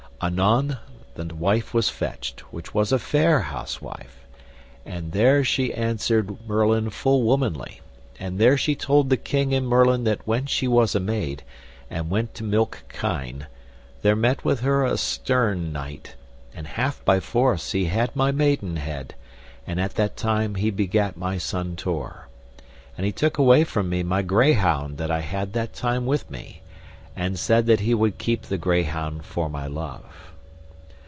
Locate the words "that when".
10.03-10.45